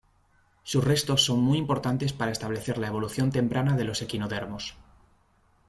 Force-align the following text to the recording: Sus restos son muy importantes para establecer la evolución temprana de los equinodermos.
Sus 0.63 0.83
restos 0.83 1.23
son 1.25 1.41
muy 1.41 1.59
importantes 1.59 2.11
para 2.11 2.31
establecer 2.31 2.79
la 2.79 2.87
evolución 2.87 3.31
temprana 3.31 3.77
de 3.77 3.83
los 3.83 4.01
equinodermos. 4.01 4.75